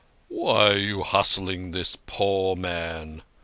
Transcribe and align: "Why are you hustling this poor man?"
"Why 0.29 0.69
are 0.71 0.77
you 0.77 1.03
hustling 1.03 1.69
this 1.69 1.95
poor 1.95 2.55
man?" 2.55 3.21